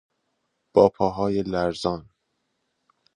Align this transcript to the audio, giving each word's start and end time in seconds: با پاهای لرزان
با 0.73 0.89
پاهای 0.89 1.41
لرزان 1.43 2.09